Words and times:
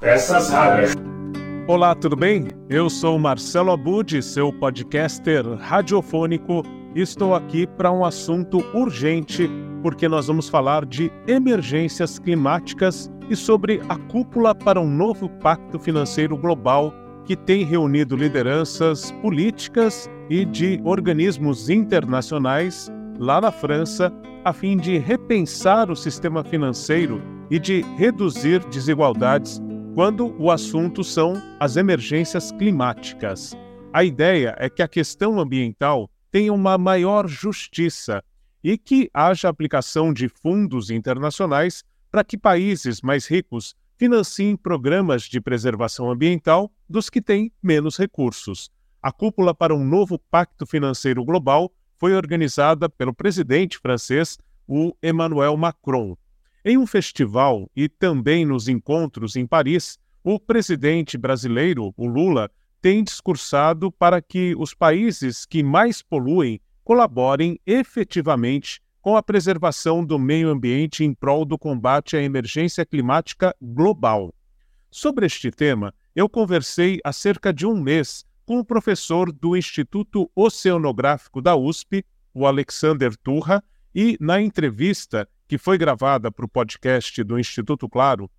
Peças 0.00 0.50
raras. 0.50 0.94
Olá, 1.66 1.94
tudo 1.94 2.16
bem? 2.16 2.48
Eu 2.68 2.90
sou 2.90 3.18
Marcelo 3.18 3.72
Abud, 3.72 4.22
seu 4.22 4.52
podcaster 4.52 5.44
radiofônico, 5.54 6.62
e 6.94 7.00
estou 7.00 7.34
aqui 7.34 7.66
para 7.66 7.90
um 7.90 8.04
assunto 8.04 8.58
urgente, 8.74 9.48
porque 9.82 10.08
nós 10.08 10.26
vamos 10.26 10.48
falar 10.48 10.84
de 10.84 11.10
emergências 11.26 12.18
climáticas 12.18 13.10
e 13.30 13.36
sobre 13.36 13.80
a 13.88 13.96
cúpula 13.96 14.54
para 14.54 14.80
um 14.80 14.90
novo 14.90 15.28
pacto 15.40 15.78
financeiro 15.78 16.36
global 16.36 16.92
que 17.24 17.34
tem 17.34 17.64
reunido 17.64 18.16
lideranças 18.16 19.10
políticas 19.22 20.10
e 20.28 20.44
de 20.44 20.80
organismos 20.84 21.70
internacionais 21.70 22.90
lá 23.18 23.40
na 23.40 23.50
França, 23.50 24.12
a 24.44 24.52
fim 24.52 24.76
de 24.76 24.98
repensar 24.98 25.90
o 25.90 25.96
sistema 25.96 26.44
financeiro 26.44 27.22
e 27.50 27.58
de 27.58 27.82
reduzir 27.96 28.62
desigualdades 28.66 29.62
quando 29.94 30.34
o 30.42 30.50
assunto 30.50 31.04
são 31.04 31.34
as 31.60 31.76
emergências 31.76 32.50
climáticas. 32.50 33.56
A 33.92 34.02
ideia 34.02 34.56
é 34.58 34.68
que 34.68 34.82
a 34.82 34.88
questão 34.88 35.38
ambiental 35.38 36.10
tenha 36.32 36.52
uma 36.52 36.76
maior 36.76 37.28
justiça 37.28 38.22
e 38.62 38.76
que 38.76 39.08
haja 39.14 39.48
aplicação 39.48 40.12
de 40.12 40.28
fundos 40.28 40.90
internacionais 40.90 41.84
para 42.10 42.24
que 42.24 42.36
países 42.36 43.00
mais 43.02 43.26
ricos 43.28 43.76
financiem 43.96 44.56
programas 44.56 45.22
de 45.22 45.40
preservação 45.40 46.10
ambiental 46.10 46.72
dos 46.88 47.08
que 47.08 47.22
têm 47.22 47.52
menos 47.62 47.96
recursos. 47.96 48.72
A 49.00 49.12
cúpula 49.12 49.54
para 49.54 49.74
um 49.74 49.84
novo 49.84 50.18
pacto 50.18 50.66
financeiro 50.66 51.24
global 51.24 51.70
foi 51.96 52.14
organizada 52.14 52.88
pelo 52.88 53.14
presidente 53.14 53.78
francês, 53.78 54.38
o 54.66 54.92
Emmanuel 55.00 55.56
Macron. 55.56 56.16
Em 56.66 56.78
um 56.78 56.86
festival 56.86 57.70
e 57.76 57.90
também 57.90 58.46
nos 58.46 58.68
encontros 58.68 59.36
em 59.36 59.46
Paris, 59.46 59.98
o 60.22 60.40
presidente 60.40 61.18
brasileiro, 61.18 61.92
o 61.94 62.06
Lula, 62.06 62.50
tem 62.80 63.04
discursado 63.04 63.92
para 63.92 64.22
que 64.22 64.54
os 64.56 64.72
países 64.72 65.44
que 65.44 65.62
mais 65.62 66.00
poluem 66.00 66.58
colaborem 66.82 67.60
efetivamente 67.66 68.80
com 69.02 69.14
a 69.14 69.22
preservação 69.22 70.02
do 70.02 70.18
meio 70.18 70.48
ambiente 70.48 71.04
em 71.04 71.12
prol 71.12 71.44
do 71.44 71.58
combate 71.58 72.16
à 72.16 72.22
emergência 72.22 72.86
climática 72.86 73.54
global. 73.60 74.34
Sobre 74.90 75.26
este 75.26 75.50
tema, 75.50 75.94
eu 76.16 76.30
conversei 76.30 76.98
há 77.04 77.12
cerca 77.12 77.52
de 77.52 77.66
um 77.66 77.78
mês 77.78 78.24
com 78.46 78.58
o 78.58 78.64
professor 78.64 79.30
do 79.30 79.54
Instituto 79.54 80.30
Oceanográfico 80.34 81.42
da 81.42 81.54
USP, 81.54 82.02
o 82.32 82.46
Alexander 82.46 83.14
Turra, 83.18 83.62
e 83.94 84.16
na 84.18 84.40
entrevista 84.40 85.28
que 85.46 85.58
foi 85.58 85.78
gravada 85.78 86.30
para 86.30 86.44
o 86.44 86.48
podcast 86.48 87.22
do 87.22 87.38
Instituto 87.38 87.88
Claro, 87.88 88.30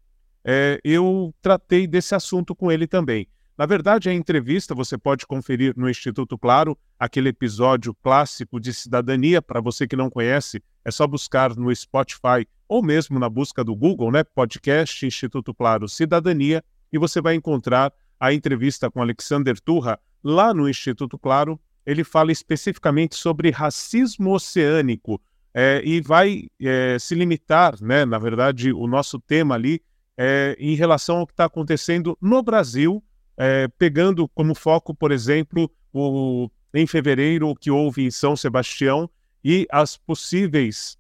é, 0.44 0.80
eu 0.84 1.34
tratei 1.42 1.88
desse 1.88 2.14
assunto 2.14 2.56
com 2.56 2.72
ele 2.72 2.88
também. 2.88 3.28
Na 3.58 3.66
verdade, 3.66 4.10
a 4.10 4.14
entrevista 4.14 4.76
você 4.76 4.98
pode 4.98 5.26
conferir 5.26 5.74
no 5.78 5.90
Instituto 5.90 6.38
Claro, 6.38 6.78
aquele 7.00 7.30
episódio 7.30 7.96
clássico 7.96 8.60
de 8.60 8.74
cidadania. 8.74 9.42
Para 9.42 9.62
você 9.62 9.88
que 9.88 9.96
não 9.96 10.10
conhece, 10.10 10.62
é 10.84 10.92
só 10.92 11.08
buscar 11.08 11.56
no 11.56 11.74
Spotify 11.74 12.46
ou 12.68 12.84
mesmo 12.84 13.18
na 13.18 13.30
busca 13.30 13.64
do 13.64 13.74
Google, 13.74 14.12
né? 14.12 14.24
Podcast 14.24 15.06
Instituto 15.06 15.54
Claro 15.54 15.88
Cidadania, 15.88 16.64
e 16.92 16.98
você 16.98 17.22
vai 17.22 17.36
encontrar 17.36 17.94
a 18.20 18.34
entrevista 18.34 18.92
com 18.92 19.02
Alexander 19.02 19.60
Turra 19.60 20.00
lá 20.24 20.54
no 20.54 20.68
Instituto 20.68 21.18
Claro. 21.18 21.60
Ele 21.86 22.04
fala 22.04 22.32
especificamente 22.32 23.16
sobre 23.16 23.52
racismo 23.52 24.34
oceânico, 24.34 25.22
é, 25.58 25.82
e 25.86 26.02
vai 26.02 26.50
é, 26.62 27.00
se 27.00 27.16
limitar, 27.16 27.82
né, 27.82 28.04
na 28.04 28.20
verdade, 28.20 28.74
o 28.74 28.86
nosso 28.88 29.18
tema 29.22 29.56
ali 29.56 29.82
é, 30.18 30.54
em 30.60 30.76
relação 30.76 31.20
ao 31.20 31.26
que 31.26 31.32
está 31.32 31.46
acontecendo 31.46 32.18
no 32.22 32.44
Brasil, 32.44 33.02
é, 33.38 33.70
pegando 33.78 34.28
como 34.28 34.54
foco, 34.54 34.94
por 34.94 35.14
exemplo, 35.14 35.72
o, 35.94 36.50
em 36.74 36.86
fevereiro, 36.86 37.48
o 37.48 37.56
que 37.56 37.72
houve 37.72 38.06
em 38.06 38.12
São 38.12 38.36
Sebastião 38.36 39.10
e 39.42 39.66
as 39.72 39.96
possíveis 39.96 40.98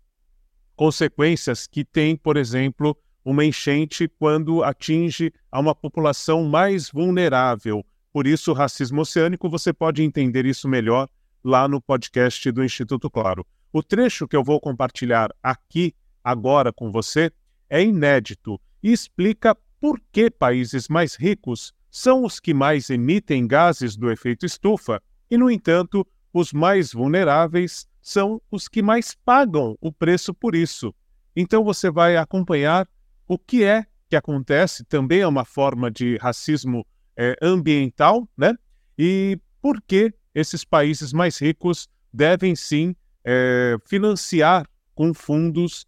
consequências 0.73 1.67
que 1.67 1.83
tem, 1.83 2.15
por 2.15 2.37
exemplo, 2.37 2.97
uma 3.25 3.43
enchente 3.43 4.07
quando 4.07 4.63
atinge 4.63 5.33
a 5.51 5.59
uma 5.59 5.75
população 5.75 6.45
mais 6.45 6.89
vulnerável. 6.89 7.85
Por 8.13 8.25
isso, 8.25 8.53
racismo 8.53 9.01
oceânico, 9.01 9.49
você 9.49 9.73
pode 9.73 10.01
entender 10.01 10.45
isso 10.45 10.69
melhor 10.69 11.09
lá 11.43 11.67
no 11.67 11.81
podcast 11.81 12.49
do 12.53 12.63
Instituto 12.63 13.09
Claro. 13.09 13.45
O 13.71 13.83
trecho 13.83 14.27
que 14.27 14.35
eu 14.35 14.43
vou 14.43 14.59
compartilhar 14.59 15.29
aqui 15.41 15.93
agora 16.23 16.71
com 16.71 16.91
você 16.91 17.31
é 17.69 17.83
inédito 17.83 18.59
e 18.81 18.91
explica 18.91 19.55
por 19.79 19.99
que 20.11 20.31
países 20.31 20.87
mais 20.87 21.15
ricos 21.15 21.73
são 21.91 22.23
os 22.23 22.39
que 22.39 22.53
mais 22.53 22.89
emitem 22.89 23.47
gases 23.47 23.95
do 23.95 24.11
efeito 24.11 24.45
estufa 24.45 25.01
e, 25.29 25.37
no 25.37 25.49
entanto, 25.49 26.05
os 26.33 26.51
mais 26.51 26.91
vulneráveis 26.91 27.87
são 28.01 28.41
os 28.51 28.67
que 28.67 28.81
mais 28.81 29.15
pagam 29.25 29.77
o 29.79 29.91
preço 29.91 30.33
por 30.33 30.53
isso. 30.53 30.93
Então 31.35 31.63
você 31.63 31.89
vai 31.89 32.17
acompanhar 32.17 32.87
o 33.27 33.37
que 33.37 33.63
é 33.63 33.85
que 34.09 34.15
acontece, 34.15 34.83
também 34.85 35.21
é 35.21 35.27
uma 35.27 35.45
forma 35.45 35.89
de 35.89 36.17
racismo 36.17 36.85
é, 37.17 37.35
ambiental, 37.41 38.27
né? 38.37 38.53
E 38.97 39.39
por 39.61 39.81
que 39.81 40.13
esses 40.33 40.63
países 40.63 41.11
mais 41.11 41.39
ricos 41.39 41.89
devem 42.13 42.55
sim 42.55 42.95
é, 43.25 43.75
financiar 43.85 44.65
com 44.93 45.13
fundos 45.13 45.85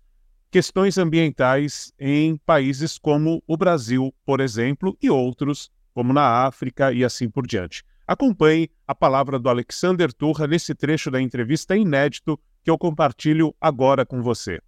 questões 0.50 0.98
ambientais 0.98 1.94
em 2.00 2.38
países 2.38 2.98
como 2.98 3.44
o 3.46 3.56
Brasil, 3.56 4.14
por 4.25 4.40
exemplo, 4.40 4.98
e 5.02 5.09
outros, 5.09 5.70
como 5.94 6.14
na 6.14 6.46
África 6.46 6.92
e 6.92 7.03
assim 7.03 7.30
por 7.30 7.46
diante. 7.46 7.84
Acompanhe 8.08 8.72
a 8.88 8.96
palavra 8.96 9.38
do 9.38 9.50
Alexander 9.50 10.12
Turra 10.14 10.48
nesse 10.48 10.74
trecho 10.74 11.12
da 11.12 11.22
entrevista 11.22 11.75
inédito 11.75 12.40
que 12.64 12.72
eu 12.72 12.78
compartilho 12.78 13.54
agora 13.59 14.06
com 14.06 14.22
você. 14.22 14.59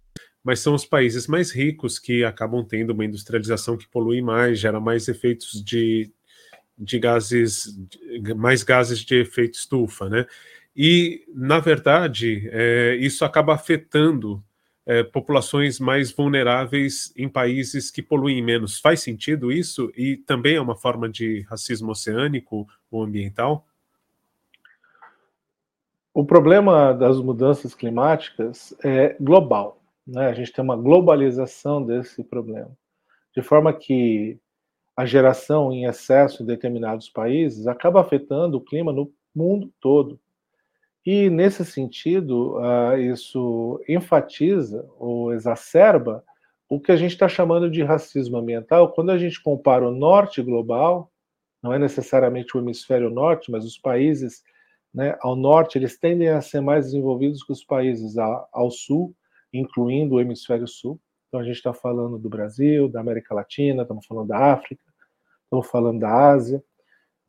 Mas 0.44 0.60
são 0.60 0.74
os 0.74 0.84
países 0.84 1.26
mais 1.26 1.50
ricos 1.50 1.98
que 1.98 2.24
acabam 2.24 2.64
tendo 2.64 2.90
uma 2.90 3.04
industrialização 3.04 3.76
que 3.76 3.88
polui 3.88 4.22
mais, 4.22 4.58
gera 4.58 4.80
mais 4.80 5.08
efeitos 5.08 5.62
de, 5.62 6.10
de 6.78 6.98
gases, 6.98 7.76
mais 8.36 8.62
gases 8.62 9.00
de 9.00 9.16
efeito 9.16 9.58
estufa, 9.58 10.08
né? 10.08 10.26
E, 10.82 11.26
na 11.34 11.60
verdade, 11.60 12.48
é, 12.50 12.96
isso 12.98 13.22
acaba 13.22 13.52
afetando 13.52 14.42
é, 14.86 15.02
populações 15.02 15.78
mais 15.78 16.10
vulneráveis 16.10 17.12
em 17.14 17.28
países 17.28 17.90
que 17.90 18.00
poluem 18.00 18.42
menos. 18.42 18.80
Faz 18.80 19.02
sentido 19.02 19.52
isso? 19.52 19.92
E 19.94 20.16
também 20.16 20.56
é 20.56 20.60
uma 20.60 20.74
forma 20.74 21.06
de 21.06 21.42
racismo 21.42 21.90
oceânico 21.90 22.66
ou 22.90 23.02
ambiental? 23.02 23.66
O 26.14 26.24
problema 26.24 26.94
das 26.94 27.20
mudanças 27.20 27.74
climáticas 27.74 28.74
é 28.82 29.14
global. 29.20 29.82
Né? 30.06 30.28
A 30.28 30.32
gente 30.32 30.50
tem 30.50 30.64
uma 30.64 30.78
globalização 30.78 31.84
desse 31.84 32.24
problema. 32.24 32.70
De 33.36 33.42
forma 33.42 33.70
que 33.74 34.38
a 34.96 35.04
geração 35.04 35.70
em 35.74 35.84
excesso 35.84 36.42
em 36.42 36.46
determinados 36.46 37.10
países 37.10 37.66
acaba 37.66 38.00
afetando 38.00 38.56
o 38.56 38.62
clima 38.62 38.94
no 38.94 39.12
mundo 39.34 39.70
todo. 39.78 40.18
E, 41.12 41.28
nesse 41.28 41.64
sentido, 41.64 42.56
uh, 42.58 42.96
isso 42.96 43.82
enfatiza 43.88 44.88
ou 44.96 45.34
exacerba 45.34 46.24
o 46.68 46.78
que 46.78 46.92
a 46.92 46.96
gente 46.96 47.10
está 47.10 47.28
chamando 47.28 47.68
de 47.68 47.82
racismo 47.82 48.36
ambiental, 48.36 48.92
quando 48.92 49.10
a 49.10 49.18
gente 49.18 49.42
compara 49.42 49.88
o 49.88 49.90
norte 49.90 50.40
global, 50.40 51.10
não 51.60 51.72
é 51.72 51.80
necessariamente 51.80 52.56
o 52.56 52.60
hemisfério 52.60 53.10
norte, 53.10 53.50
mas 53.50 53.64
os 53.64 53.76
países 53.76 54.44
né, 54.94 55.18
ao 55.20 55.34
norte, 55.34 55.76
eles 55.76 55.98
tendem 55.98 56.28
a 56.28 56.40
ser 56.40 56.60
mais 56.60 56.84
desenvolvidos 56.84 57.42
que 57.42 57.50
os 57.50 57.64
países 57.64 58.16
ao 58.16 58.70
sul, 58.70 59.12
incluindo 59.52 60.14
o 60.14 60.20
hemisfério 60.20 60.68
sul. 60.68 60.96
Então, 61.26 61.40
a 61.40 61.44
gente 61.44 61.56
está 61.56 61.74
falando 61.74 62.20
do 62.20 62.28
Brasil, 62.28 62.88
da 62.88 63.00
América 63.00 63.34
Latina, 63.34 63.82
estamos 63.82 64.06
falando 64.06 64.28
da 64.28 64.52
África, 64.52 64.84
estamos 65.42 65.66
falando 65.66 65.98
da 65.98 66.30
Ásia. 66.30 66.62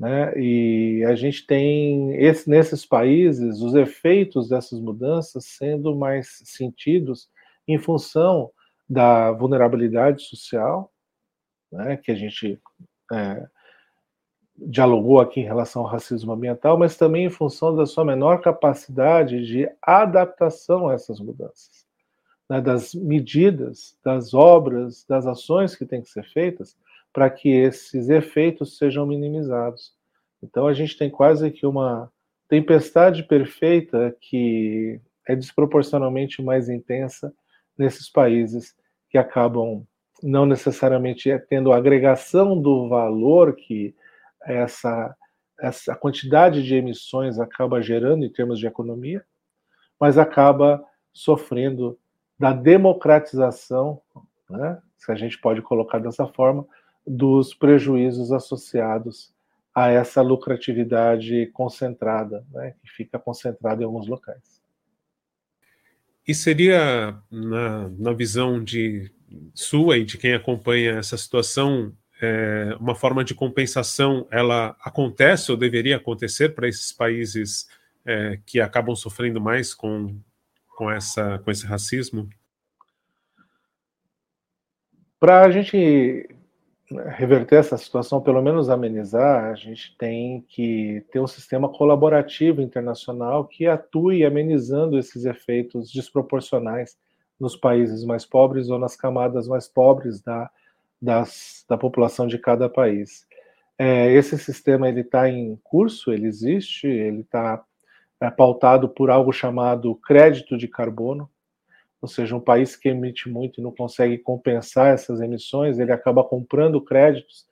Né? 0.01 0.33
E 0.36 1.06
a 1.06 1.13
gente 1.13 1.45
tem 1.45 2.15
esse, 2.15 2.50
nesses 2.50 2.83
países 2.83 3.62
os 3.62 3.75
efeitos 3.75 4.50
dessas 4.50 4.80
mudanças 4.80 5.45
sendo 5.45 5.95
mais 5.95 6.42
sentidos 6.44 7.30
em 7.68 7.77
função 7.77 8.50
da 8.89 9.31
vulnerabilidade 9.31 10.24
social, 10.24 10.92
né? 11.71 11.98
que 11.98 12.12
a 12.12 12.15
gente 12.15 12.59
é, 13.13 13.48
dialogou 14.57 15.19
aqui 15.19 15.39
em 15.39 15.45
relação 15.45 15.83
ao 15.83 15.88
racismo 15.88 16.31
ambiental, 16.31 16.80
mas 16.80 16.98
também 16.98 17.25
em 17.25 17.30
função 17.30 17.75
da 17.75 17.86
sua 17.86 18.03
menor 18.03 18.42
capacidade 18.42 19.45
de 19.45 19.69
adaptação 19.83 20.89
a 20.89 20.95
essas 20.95 21.19
mudanças, 21.19 21.86
né? 22.50 22.59
das 22.59 22.95
medidas, 22.95 23.95
das 24.03 24.33
obras, 24.33 25.06
das 25.07 25.27
ações 25.27 25.75
que 25.75 25.86
têm 25.86 26.01
que 26.01 26.09
ser 26.09 26.24
feitas 26.24 26.75
para 27.13 27.29
que 27.29 27.49
esses 27.49 28.09
efeitos 28.09 28.77
sejam 28.77 29.05
minimizados. 29.05 29.93
Então 30.41 30.67
a 30.67 30.73
gente 30.73 30.97
tem 30.97 31.09
quase 31.09 31.51
que 31.51 31.65
uma 31.65 32.11
tempestade 32.47 33.23
perfeita 33.23 34.15
que 34.19 34.99
é 35.27 35.35
desproporcionalmente 35.35 36.41
mais 36.41 36.69
intensa 36.69 37.33
nesses 37.77 38.09
países 38.09 38.75
que 39.09 39.17
acabam 39.17 39.85
não 40.21 40.45
necessariamente 40.45 41.31
é 41.31 41.37
tendo 41.37 41.73
agregação 41.73 42.59
do 42.59 42.87
valor 42.87 43.55
que 43.55 43.95
essa, 44.43 45.15
essa 45.59 45.95
quantidade 45.95 46.63
de 46.63 46.75
emissões 46.75 47.39
acaba 47.39 47.81
gerando 47.81 48.25
em 48.25 48.31
termos 48.31 48.59
de 48.59 48.67
economia, 48.67 49.23
mas 49.99 50.17
acaba 50.17 50.83
sofrendo 51.13 51.97
da 52.37 52.53
democratização, 52.53 54.01
né, 54.49 54.79
se 54.97 55.11
a 55.11 55.15
gente 55.15 55.39
pode 55.39 55.61
colocar 55.61 55.99
dessa 55.99 56.27
forma, 56.27 56.65
dos 57.06 57.53
prejuízos 57.53 58.31
associados 58.31 59.33
a 59.74 59.89
essa 59.89 60.21
lucratividade 60.21 61.48
concentrada, 61.53 62.45
né, 62.51 62.75
que 62.81 62.89
fica 62.92 63.18
concentrada 63.18 63.81
em 63.81 63.86
alguns 63.86 64.07
locais. 64.07 64.62
E 66.27 66.36
seria, 66.36 67.18
na, 67.31 67.89
na 67.89 68.13
visão 68.13 68.63
de 68.63 69.12
sua 69.53 69.98
e 69.98 70.03
de 70.03 70.18
quem 70.18 70.33
acompanha 70.33 70.92
essa 70.92 71.18
situação, 71.18 71.95
é, 72.21 72.75
uma 72.80 72.94
forma 72.94 73.24
de 73.24 73.33
compensação, 73.33 74.27
ela 74.30 74.75
acontece 74.81 75.51
ou 75.51 75.57
deveria 75.57 75.95
acontecer 75.95 76.50
para 76.50 76.68
esses 76.68 76.94
países 76.94 77.68
é, 78.06 78.39
que 78.45 78.59
acabam 78.59 78.95
sofrendo 78.95 79.42
mais 79.42 79.74
com, 79.74 80.15
com, 80.75 80.92
essa, 80.92 81.39
com 81.39 81.50
esse 81.50 81.65
racismo? 81.65 82.30
Para 85.19 85.45
a 85.45 85.51
gente 85.51 86.30
reverter 87.09 87.57
essa 87.57 87.77
situação, 87.77 88.21
pelo 88.21 88.41
menos 88.41 88.69
amenizar, 88.69 89.45
a 89.45 89.55
gente 89.55 89.95
tem 89.97 90.45
que 90.47 91.03
ter 91.11 91.19
um 91.19 91.27
sistema 91.27 91.69
colaborativo 91.69 92.61
internacional 92.61 93.45
que 93.45 93.65
atue 93.65 94.25
amenizando 94.25 94.97
esses 94.97 95.25
efeitos 95.25 95.91
desproporcionais 95.91 96.97
nos 97.39 97.55
países 97.55 98.03
mais 98.03 98.25
pobres 98.25 98.69
ou 98.69 98.77
nas 98.77 98.95
camadas 98.95 99.47
mais 99.47 99.67
pobres 99.67 100.21
da, 100.21 100.49
das, 101.01 101.65
da 101.67 101.77
população 101.77 102.27
de 102.27 102.38
cada 102.38 102.69
país. 102.69 103.25
É, 103.77 104.11
esse 104.11 104.38
sistema 104.38 104.88
ele 104.88 105.01
está 105.01 105.29
em 105.29 105.57
curso, 105.63 106.11
ele 106.11 106.27
existe, 106.27 106.85
ele 106.85 107.21
está 107.21 107.63
é, 108.19 108.29
pautado 108.29 108.88
por 108.88 109.09
algo 109.09 109.31
chamado 109.31 109.95
crédito 109.95 110.55
de 110.55 110.67
carbono, 110.67 111.27
ou 112.01 112.07
seja, 112.07 112.36
um 112.36 112.39
país 112.39 112.75
que 112.75 112.89
emite 112.89 113.30
muito 113.30 113.59
e 113.59 113.63
não 113.63 113.71
consegue 113.71 114.18
compensar 114.18 114.88
essas 114.88 115.21
emissões, 115.21 115.77
ele 115.77 115.92
acaba 115.92 116.24
comprando 116.24 116.81
créditos 116.83 117.45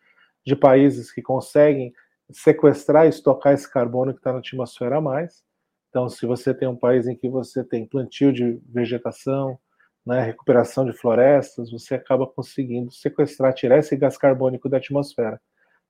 de 0.43 0.55
países 0.55 1.11
que 1.11 1.21
conseguem 1.21 1.93
sequestrar 2.31 3.05
e 3.05 3.09
estocar 3.09 3.53
esse 3.53 3.71
carbono 3.71 4.11
que 4.11 4.19
está 4.19 4.33
na 4.33 4.39
atmosfera 4.39 4.97
a 4.97 5.01
mais. 5.01 5.43
Então, 5.89 6.09
se 6.09 6.25
você 6.25 6.53
tem 6.53 6.67
um 6.67 6.75
país 6.75 7.07
em 7.07 7.15
que 7.15 7.29
você 7.29 7.63
tem 7.63 7.85
plantio 7.85 8.33
de 8.33 8.59
vegetação, 8.67 9.59
né, 10.05 10.21
recuperação 10.21 10.85
de 10.85 10.93
florestas, 10.93 11.71
você 11.71 11.95
acaba 11.95 12.25
conseguindo 12.25 12.91
sequestrar, 12.91 13.53
tirar 13.53 13.77
esse 13.77 13.95
gás 13.95 14.17
carbônico 14.17 14.67
da 14.67 14.77
atmosfera 14.77 15.39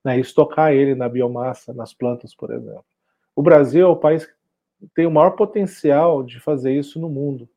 né, 0.04 0.18
e 0.18 0.22
estocar 0.22 0.74
ele 0.74 0.96
na 0.96 1.08
biomassa, 1.08 1.74
nas 1.74 1.94
plantas, 1.94 2.36
por 2.36 2.52
exemplo. 2.52 2.86
O 3.36 3.42
Brasil 3.42 3.86
é 3.86 3.90
o 3.90 3.96
país 3.96 4.26
que 4.26 4.34
tem 4.94 5.06
o 5.06 5.12
maior 5.12 5.32
potencial 5.32 6.24
de 6.24 6.40
fazer 6.40 6.74
isso 6.74 7.00
no 7.00 7.10
mundo 7.10 7.50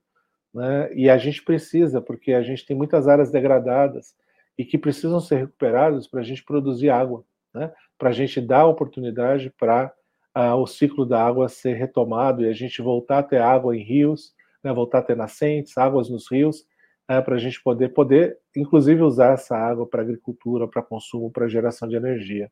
né? 0.52 0.92
E 0.94 1.08
a 1.08 1.16
gente 1.16 1.42
precisa, 1.42 2.00
porque 2.00 2.32
a 2.32 2.42
gente 2.42 2.66
tem 2.66 2.76
muitas 2.76 3.08
áreas 3.08 3.30
degradadas 3.30 4.14
e 4.56 4.64
que 4.64 4.76
precisam 4.76 5.20
ser 5.20 5.36
recuperadas 5.36 6.06
para 6.06 6.20
a 6.20 6.24
gente 6.24 6.44
produzir 6.44 6.90
água, 6.90 7.24
né? 7.54 7.72
Para 7.98 8.10
a 8.10 8.12
gente 8.12 8.40
dar 8.40 8.66
oportunidade 8.66 9.52
para 9.58 9.92
uh, 10.36 10.54
o 10.56 10.66
ciclo 10.66 11.06
da 11.06 11.24
água 11.24 11.48
ser 11.48 11.74
retomado 11.74 12.42
e 12.42 12.48
a 12.48 12.52
gente 12.52 12.82
voltar 12.82 13.18
a 13.18 13.22
ter 13.22 13.40
água 13.40 13.76
em 13.76 13.82
rios, 13.82 14.34
né? 14.62 14.72
Voltar 14.72 14.98
a 14.98 15.02
ter 15.02 15.16
nascentes, 15.16 15.78
águas 15.78 16.10
nos 16.10 16.30
rios, 16.30 16.66
né? 17.08 17.20
para 17.20 17.36
a 17.36 17.38
gente 17.38 17.62
poder 17.62 17.90
poder, 17.90 18.38
inclusive, 18.54 19.02
usar 19.02 19.34
essa 19.34 19.56
água 19.56 19.86
para 19.86 20.02
agricultura, 20.02 20.68
para 20.68 20.82
consumo, 20.82 21.30
para 21.30 21.48
geração 21.48 21.88
de 21.88 21.96
energia. 21.96 22.50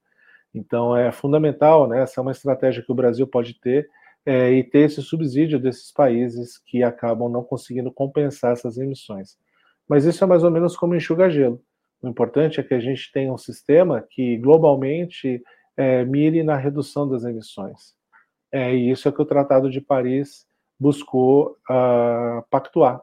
Então 0.55 0.97
é 0.97 1.13
fundamental, 1.13 1.87
né? 1.87 2.03
Essa 2.03 2.21
é 2.21 2.23
uma 2.23 2.33
estratégia 2.33 2.83
que 2.83 2.91
o 2.91 2.95
Brasil 2.95 3.27
pode 3.27 3.55
ter 3.61 3.89
é, 4.25 4.53
e 4.53 4.65
ter 4.65 4.81
esse 4.81 5.03
subsídio 5.03 5.59
desses 5.59 5.93
países 5.93 6.59
que 6.59 6.83
acabam 6.83 7.29
não 7.29 7.43
conseguindo 7.43 7.91
compensar 7.91 8.53
essas 8.53 8.79
emissões. 8.79 9.39
Mas 9.89 10.05
isso 10.05 10.23
é 10.23 10.27
mais 10.27 10.45
ou 10.45 10.51
menos 10.51 10.77
como 10.77 10.95
enxugar 10.95 11.31
gelo. 11.31 11.63
O 12.03 12.09
importante 12.09 12.61
é 12.61 12.63
que 12.63 12.75
a 12.75 12.81
gente 12.81 13.11
tenha 13.13 13.33
um 13.33 13.39
sistema 13.39 14.05
que 14.09 14.37
globalmente 14.39 15.43
é, 15.77 16.05
mire 16.05 16.43
na 16.43 16.57
redução 16.57 17.09
das 17.09 17.25
emissões. 17.25 17.95
É, 18.53 18.75
e 18.75 18.91
isso 18.91 19.09
é 19.09 19.13
que 19.13 19.21
o 19.21 19.27
Tratado 19.27 19.71
de 19.71 19.81
Paris 19.81 20.47
buscou 20.79 21.59
uh, 21.71 22.43
pactuar. 22.51 22.99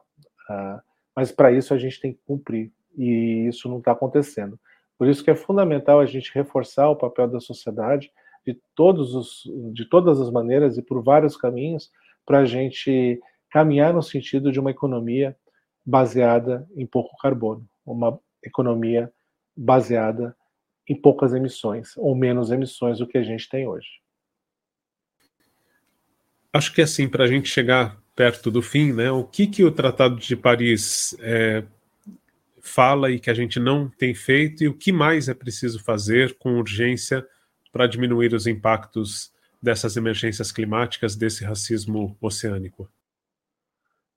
Uh, 0.50 0.80
mas 1.14 1.30
para 1.30 1.52
isso 1.52 1.72
a 1.72 1.78
gente 1.78 2.00
tem 2.00 2.12
que 2.12 2.20
cumprir. 2.26 2.72
E 2.96 3.46
isso 3.48 3.68
não 3.68 3.78
está 3.78 3.92
acontecendo. 3.92 4.58
Por 4.98 5.08
isso 5.08 5.22
que 5.22 5.30
é 5.30 5.34
fundamental 5.34 6.00
a 6.00 6.06
gente 6.06 6.34
reforçar 6.34 6.88
o 6.88 6.96
papel 6.96 7.28
da 7.28 7.38
sociedade, 7.38 8.10
de, 8.48 8.58
todos 8.74 9.14
os, 9.14 9.42
de 9.74 9.84
todas 9.84 10.18
as 10.20 10.30
maneiras 10.30 10.78
e 10.78 10.82
por 10.82 11.02
vários 11.02 11.36
caminhos 11.36 11.90
para 12.24 12.38
a 12.38 12.44
gente 12.46 13.20
caminhar 13.50 13.92
no 13.92 14.02
sentido 14.02 14.50
de 14.50 14.58
uma 14.58 14.70
economia 14.70 15.36
baseada 15.84 16.66
em 16.74 16.86
pouco 16.86 17.14
carbono, 17.18 17.68
uma 17.84 18.18
economia 18.42 19.12
baseada 19.54 20.34
em 20.88 20.94
poucas 20.94 21.34
emissões 21.34 21.94
ou 21.98 22.14
menos 22.14 22.50
emissões 22.50 22.98
do 22.98 23.06
que 23.06 23.18
a 23.18 23.22
gente 23.22 23.48
tem 23.50 23.66
hoje. 23.66 23.88
Acho 26.50 26.72
que 26.74 26.80
assim, 26.80 27.06
para 27.06 27.24
a 27.24 27.26
gente 27.26 27.48
chegar 27.48 28.00
perto 28.16 28.50
do 28.50 28.62
fim, 28.62 28.94
né, 28.94 29.10
o 29.10 29.24
que, 29.24 29.46
que 29.46 29.62
o 29.62 29.70
Tratado 29.70 30.16
de 30.16 30.34
Paris 30.34 31.14
é, 31.20 31.64
fala 32.62 33.10
e 33.10 33.20
que 33.20 33.28
a 33.28 33.34
gente 33.34 33.60
não 33.60 33.90
tem 33.90 34.14
feito 34.14 34.64
e 34.64 34.68
o 34.68 34.74
que 34.74 34.90
mais 34.90 35.28
é 35.28 35.34
preciso 35.34 35.84
fazer 35.84 36.36
com 36.38 36.58
urgência 36.58 37.26
para 37.78 37.86
diminuir 37.86 38.34
os 38.34 38.48
impactos 38.48 39.32
dessas 39.62 39.96
emergências 39.96 40.50
climáticas, 40.50 41.14
desse 41.14 41.44
racismo 41.44 42.16
oceânico? 42.20 42.90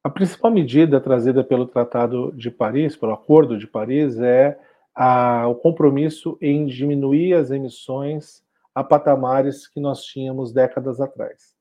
A 0.03 0.09
principal 0.09 0.49
medida 0.49 0.99
trazida 0.99 1.43
pelo 1.43 1.67
Tratado 1.67 2.31
de 2.31 2.49
Paris, 2.49 2.95
pelo 2.97 3.13
Acordo 3.13 3.59
de 3.59 3.67
Paris, 3.67 4.19
é 4.19 4.59
a, 4.95 5.47
o 5.47 5.53
compromisso 5.53 6.39
em 6.41 6.65
diminuir 6.65 7.35
as 7.35 7.51
emissões 7.51 8.43
a 8.73 8.83
patamares 8.83 9.67
que 9.67 9.79
nós 9.79 10.03
tínhamos 10.05 10.51
décadas 10.51 10.99
atrás. 10.99 11.55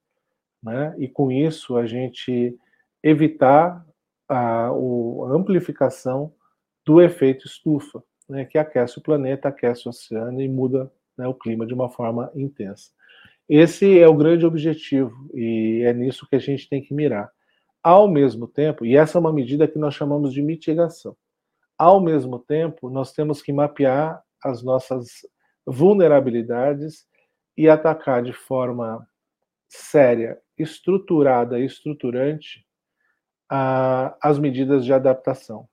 Né? 0.62 0.94
E 0.96 1.06
com 1.06 1.30
isso, 1.30 1.76
a 1.76 1.84
gente 1.84 2.58
evitar 3.02 3.84
a, 4.26 4.68
a 4.68 5.34
amplificação 5.34 6.32
do 6.82 7.02
efeito 7.02 7.46
estufa, 7.46 8.02
né? 8.26 8.46
que 8.46 8.56
aquece 8.56 8.98
o 8.98 9.02
planeta, 9.02 9.50
aquece 9.50 9.86
o 9.86 9.90
oceano 9.90 10.40
e 10.40 10.48
muda 10.48 10.90
né, 11.20 11.28
o 11.28 11.34
clima 11.34 11.66
de 11.66 11.74
uma 11.74 11.88
forma 11.88 12.30
intensa. 12.34 12.90
Esse 13.48 13.98
é 13.98 14.08
o 14.08 14.16
grande 14.16 14.46
objetivo 14.46 15.12
e 15.34 15.82
é 15.84 15.92
nisso 15.92 16.26
que 16.28 16.36
a 16.36 16.40
gente 16.40 16.68
tem 16.68 16.82
que 16.82 16.94
mirar. 16.94 17.30
Ao 17.82 18.08
mesmo 18.08 18.46
tempo, 18.46 18.86
e 18.86 18.96
essa 18.96 19.18
é 19.18 19.20
uma 19.20 19.32
medida 19.32 19.68
que 19.68 19.78
nós 19.78 19.94
chamamos 19.94 20.32
de 20.32 20.42
mitigação, 20.42 21.16
ao 21.78 22.00
mesmo 22.00 22.38
tempo, 22.38 22.90
nós 22.90 23.12
temos 23.12 23.40
que 23.40 23.52
mapear 23.52 24.22
as 24.44 24.62
nossas 24.62 25.26
vulnerabilidades 25.66 27.06
e 27.56 27.68
atacar 27.68 28.22
de 28.22 28.32
forma 28.32 29.06
séria, 29.68 30.38
estruturada 30.58 31.58
e 31.58 31.64
estruturante 31.64 32.66
a, 33.50 34.16
as 34.22 34.38
medidas 34.38 34.84
de 34.84 34.92
adaptação. 34.92 35.68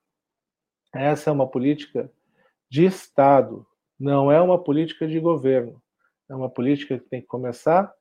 Essa 0.93 1.29
é 1.29 1.33
uma 1.33 1.47
política 1.49 2.11
de 2.69 2.85
Estado, 2.85 3.67
não 3.99 4.31
é 4.31 4.39
uma 4.41 4.61
política 4.61 5.07
de 5.07 5.19
governo. 5.19 5.81
É 6.29 6.35
uma 6.35 6.49
política 6.49 6.97
que 6.99 7.09
tem 7.09 7.21
que 7.21 7.27
começar 7.27 7.91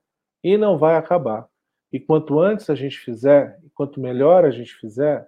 e 0.43 0.57
não 0.57 0.77
vai 0.77 0.97
acabar. 0.97 1.47
E 1.93 2.01
quanto 2.01 2.41
antes 2.41 2.69
a 2.69 2.75
gente 2.75 2.99
fizer, 2.99 3.59
quanto 3.75 4.01
melhor 4.01 4.45
a 4.45 4.51
gente 4.51 4.75
fizer, 4.75 5.27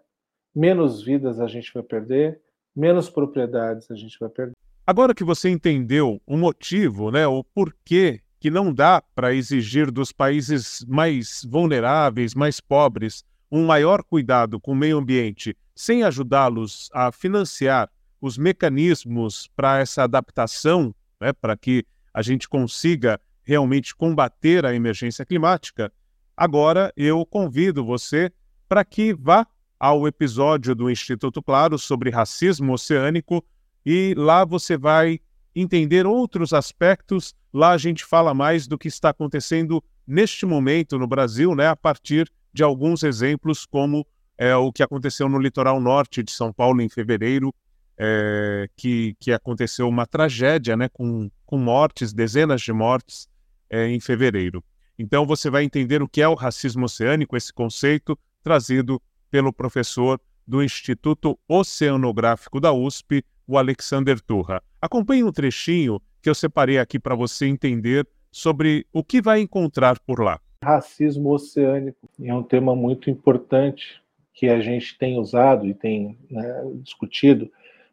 menos 0.54 1.02
vidas 1.02 1.40
a 1.40 1.46
gente 1.46 1.72
vai 1.72 1.82
perder, 1.82 2.40
menos 2.74 3.08
propriedades 3.08 3.90
a 3.90 3.94
gente 3.94 4.18
vai 4.18 4.28
perder. 4.28 4.54
Agora 4.86 5.14
que 5.14 5.24
você 5.24 5.48
entendeu 5.48 6.20
o 6.26 6.36
motivo, 6.36 7.10
né, 7.10 7.26
o 7.26 7.44
porquê 7.44 8.20
que 8.40 8.50
não 8.50 8.72
dá 8.72 9.02
para 9.14 9.34
exigir 9.34 9.90
dos 9.90 10.12
países 10.12 10.84
mais 10.88 11.46
vulneráveis, 11.48 12.34
mais 12.34 12.60
pobres, 12.60 13.24
um 13.50 13.66
maior 13.66 14.02
cuidado 14.02 14.60
com 14.60 14.72
o 14.72 14.76
meio 14.76 14.98
ambiente, 14.98 15.56
sem 15.74 16.04
ajudá-los 16.04 16.88
a 16.92 17.10
financiar 17.10 17.90
os 18.20 18.36
mecanismos 18.36 19.48
para 19.54 19.78
essa 19.78 20.04
adaptação, 20.04 20.94
né, 21.20 21.32
para 21.32 21.56
que 21.56 21.84
a 22.12 22.22
gente 22.22 22.48
consiga 22.48 23.20
realmente 23.44 23.94
combater 23.94 24.66
a 24.66 24.74
emergência 24.74 25.24
climática, 25.24 25.92
agora 26.36 26.92
eu 26.96 27.24
convido 27.24 27.84
você 27.84 28.30
para 28.68 28.84
que 28.84 29.14
vá 29.14 29.46
ao 29.78 30.06
episódio 30.06 30.74
do 30.74 30.90
Instituto 30.90 31.42
Claro 31.42 31.78
sobre 31.78 32.10
racismo 32.10 32.72
oceânico 32.72 33.44
e 33.86 34.12
lá 34.16 34.44
você 34.44 34.76
vai 34.76 35.20
entender 35.54 36.06
outros 36.06 36.52
aspectos. 36.52 37.34
Lá 37.52 37.70
a 37.70 37.78
gente 37.78 38.04
fala 38.04 38.34
mais 38.34 38.66
do 38.66 38.76
que 38.76 38.88
está 38.88 39.10
acontecendo 39.10 39.82
neste 40.06 40.44
momento 40.44 40.98
no 40.98 41.06
Brasil, 41.06 41.54
né, 41.54 41.68
a 41.68 41.76
partir 41.76 42.30
de 42.52 42.62
alguns 42.62 43.02
exemplos, 43.02 43.64
como 43.64 44.06
é, 44.36 44.54
o 44.56 44.72
que 44.72 44.82
aconteceu 44.82 45.28
no 45.28 45.38
litoral 45.38 45.80
norte 45.80 46.22
de 46.22 46.32
São 46.32 46.52
Paulo 46.52 46.80
em 46.80 46.88
fevereiro 46.88 47.54
é, 47.98 48.68
que, 48.76 49.16
que 49.18 49.32
aconteceu 49.32 49.88
uma 49.88 50.06
tragédia, 50.06 50.76
né, 50.76 50.88
com, 50.88 51.30
com 51.44 51.58
mortes, 51.58 52.12
dezenas 52.12 52.60
de 52.60 52.72
mortes 52.72 53.28
é, 53.68 53.88
em 53.88 53.98
fevereiro. 53.98 54.62
Então 54.98 55.26
você 55.26 55.50
vai 55.50 55.64
entender 55.64 56.02
o 56.02 56.08
que 56.08 56.22
é 56.22 56.28
o 56.28 56.34
racismo 56.34 56.84
oceânico, 56.84 57.36
esse 57.36 57.52
conceito 57.52 58.18
trazido 58.42 59.00
pelo 59.30 59.52
professor 59.52 60.20
do 60.46 60.62
Instituto 60.62 61.38
Oceanográfico 61.46 62.60
da 62.60 62.72
USP, 62.72 63.22
o 63.46 63.58
Alexander 63.58 64.20
Turra. 64.20 64.62
Acompanhe 64.80 65.22
um 65.22 65.32
trechinho 65.32 66.00
que 66.22 66.30
eu 66.30 66.34
separei 66.34 66.78
aqui 66.78 66.98
para 66.98 67.14
você 67.14 67.46
entender 67.46 68.06
sobre 68.30 68.86
o 68.92 69.04
que 69.04 69.20
vai 69.20 69.40
encontrar 69.40 69.98
por 70.00 70.20
lá. 70.20 70.40
Racismo 70.62 71.30
oceânico 71.30 72.08
é 72.20 72.34
um 72.34 72.42
tema 72.42 72.74
muito 72.74 73.10
importante 73.10 74.02
que 74.34 74.48
a 74.48 74.60
gente 74.60 74.96
tem 74.96 75.18
usado 75.18 75.66
e 75.66 75.74
tem 75.74 76.16
né, 76.30 76.62
discutido, 76.82 77.50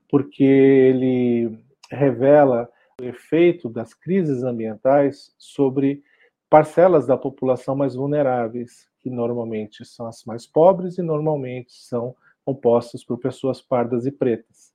porque 0.10 0.44
ele 0.44 1.58
revela 1.92 2.70
o 3.00 3.04
efeito 3.04 3.70
das 3.70 3.94
crises 3.94 4.44
ambientais 4.44 5.34
sobre 5.38 6.04
parcelas 6.50 7.06
da 7.06 7.18
população 7.18 7.76
mais 7.76 7.96
vulneráveis, 7.96 8.88
que 9.00 9.10
normalmente 9.10 9.84
são 9.84 10.08
as 10.08 10.24
mais 10.24 10.48
pobres 10.48 10.98
e 10.98 11.02
normalmente 11.02 11.74
são 11.74 12.16
compostas 12.46 13.04
por 13.04 13.18
pessoas 13.18 13.62
pardas 13.62 14.06
e 14.06 14.12
pretas. 14.12 14.72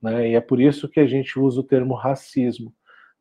Né? 0.00 0.30
E 0.30 0.34
é 0.34 0.40
por 0.40 0.60
isso 0.60 0.88
que 0.88 1.00
a 1.00 1.06
gente 1.06 1.38
usa 1.38 1.60
o 1.60 1.64
termo 1.64 1.94
racismo. 1.94 2.72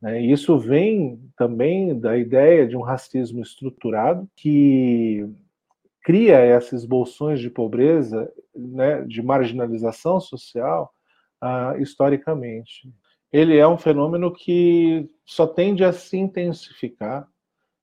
Né? 0.01 0.21
E 0.21 0.31
isso 0.31 0.57
vem 0.57 1.19
também 1.35 1.99
da 1.99 2.17
ideia 2.17 2.67
de 2.67 2.77
um 2.77 2.81
racismo 2.81 3.41
estruturado 3.41 4.29
que 4.35 5.27
cria 6.03 6.45
esses 6.45 6.85
bolsões 6.85 7.39
de 7.41 7.49
pobreza, 7.49 8.31
né, 8.55 9.01
de 9.01 9.21
marginalização 9.21 10.21
social, 10.21 10.93
uh, 11.43 11.81
historicamente. 11.81 12.91
Ele 13.31 13.57
é 13.57 13.67
um 13.67 13.77
fenômeno 13.77 14.33
que 14.33 15.09
só 15.25 15.45
tende 15.45 15.83
a 15.83 15.91
se 15.91 16.17
intensificar, 16.17 17.27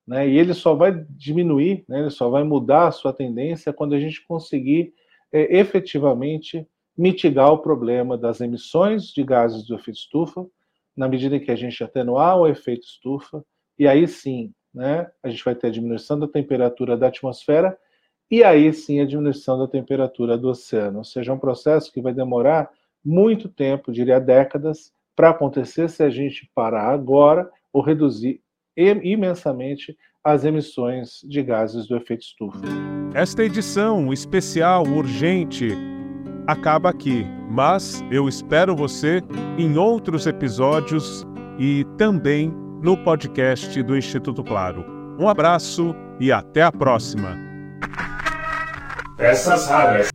né, 0.07 0.29
e 0.29 0.39
ele 0.39 0.53
só 0.53 0.75
vai 0.75 0.93
diminuir, 1.11 1.85
né, 1.89 2.01
ele 2.01 2.11
só 2.11 2.29
vai 2.29 2.45
mudar 2.45 2.89
a 2.89 2.93
sua 2.93 3.13
tendência 3.13 3.73
quando 3.73 3.95
a 3.95 4.01
gente 4.01 4.27
conseguir 4.27 4.93
é, 5.33 5.59
efetivamente 5.59 6.67
mitigar 6.97 7.53
o 7.53 7.59
problema 7.59 8.17
das 8.17 8.41
emissões 8.41 9.07
de 9.07 9.23
gases 9.25 9.67
do 9.67 9.75
efeito 9.75 9.99
estufa, 9.99 10.47
na 10.97 11.09
medida 11.09 11.37
em 11.37 11.41
que 11.41 11.51
a 11.51 11.57
gente 11.57 11.83
atenuar 11.83 12.39
o 12.39 12.47
efeito 12.47 12.87
estufa, 12.87 13.45
e 13.79 13.89
aí 13.89 14.07
sim, 14.07 14.53
né, 14.73 15.11
a 15.23 15.29
gente 15.29 15.45
vai 15.45 15.55
ter 15.55 15.69
a 15.69 15.71
diminuição 15.71 16.19
da 16.19 16.29
temperatura 16.29 16.97
da 16.97 17.09
atmosfera, 17.09 17.77
e 18.31 18.43
aí 18.43 18.73
sim 18.73 19.01
a 19.01 19.07
diminuição 19.07 19.59
da 19.59 19.69
temperatura 19.69 20.39
do 20.39 20.49
oceano. 20.49 20.99
Ou 20.99 21.05
seja, 21.05 21.31
é 21.33 21.35
um 21.35 21.39
processo 21.39 21.93
que 21.93 22.01
vai 22.01 22.13
demorar 22.13 22.71
muito 23.05 23.49
tempo, 23.49 23.93
diria 23.93 24.19
décadas, 24.19 24.93
para 25.15 25.31
acontecer 25.31 25.89
se 25.89 26.03
a 26.03 26.11
gente 26.11 26.51
parar 26.55 26.91
agora 26.91 27.49
ou 27.73 27.83
reduzir 27.83 28.41
imensamente 28.77 29.97
as 30.25 30.45
emissões 30.45 31.21
de 31.29 31.43
gases 31.43 31.87
do 31.87 31.97
efeito 31.97 32.23
estufa. 32.23 32.61
Esta 33.15 33.45
edição 33.45 34.13
especial 34.13 34.85
urgente 34.85 35.69
acaba 36.47 36.91
aqui, 36.91 37.25
mas 37.51 38.03
eu 38.11 38.29
espero 38.29 38.75
você 38.75 39.21
em 39.59 39.77
outros 39.77 40.27
episódios 40.27 41.25
e 41.59 41.85
também 41.97 42.53
no 42.83 42.97
podcast 43.05 43.83
do 43.83 43.97
Instituto 43.97 44.43
Claro. 44.43 44.85
Um 45.19 45.29
abraço 45.29 45.95
e 46.19 46.33
até 46.33 46.63
a 46.63 46.73
próxima. 46.73 47.37
Peças 49.17 49.69
raras. 49.69 50.13